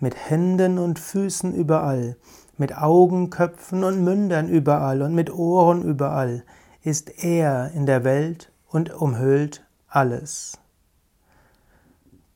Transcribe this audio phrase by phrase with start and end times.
[0.00, 2.16] Mit Händen und Füßen überall,
[2.56, 6.42] mit Augen, Köpfen und Mündern überall und mit Ohren überall
[6.82, 10.58] ist er in der Welt und umhüllt alles.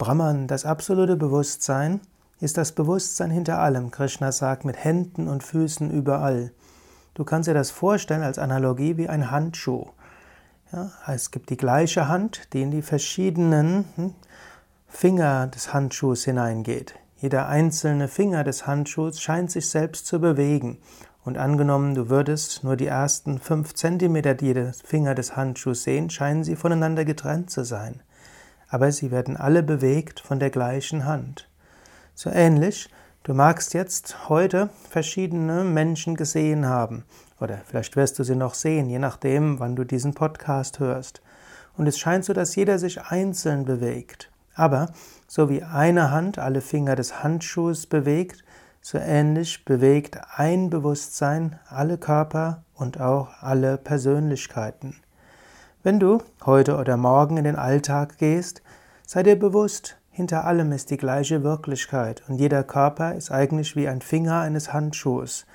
[0.00, 2.00] Brahman, das absolute Bewusstsein,
[2.40, 3.90] ist das Bewusstsein hinter allem.
[3.90, 6.52] Krishna sagt mit Händen und Füßen überall.
[7.12, 9.88] Du kannst dir das vorstellen als Analogie wie ein Handschuh.
[10.72, 14.14] Ja, es gibt die gleiche Hand, die in die verschiedenen hm,
[14.88, 16.94] Finger des Handschuhs hineingeht.
[17.18, 20.78] Jeder einzelne Finger des Handschuhs scheint sich selbst zu bewegen.
[21.26, 26.42] Und angenommen, du würdest nur die ersten fünf Zentimeter jedes Finger des Handschuhs sehen, scheinen
[26.42, 28.00] sie voneinander getrennt zu sein
[28.70, 31.48] aber sie werden alle bewegt von der gleichen Hand.
[32.14, 32.88] So ähnlich,
[33.24, 37.04] du magst jetzt heute verschiedene Menschen gesehen haben,
[37.40, 41.20] oder vielleicht wirst du sie noch sehen, je nachdem, wann du diesen Podcast hörst.
[41.76, 44.30] Und es scheint so, dass jeder sich einzeln bewegt.
[44.54, 44.92] Aber
[45.26, 48.44] so wie eine Hand alle Finger des Handschuhs bewegt,
[48.82, 54.96] so ähnlich bewegt ein Bewusstsein alle Körper und auch alle Persönlichkeiten.
[55.82, 58.60] Wenn du heute oder morgen in den Alltag gehst,
[59.06, 63.88] sei dir bewusst, hinter allem ist die gleiche Wirklichkeit und jeder Körper ist eigentlich wie
[63.88, 65.46] ein Finger eines Handschuhs.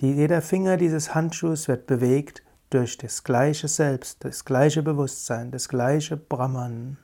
[0.00, 6.16] jeder Finger dieses Handschuhs wird bewegt durch das gleiche Selbst, das gleiche Bewusstsein, das gleiche
[6.16, 6.96] Brahman.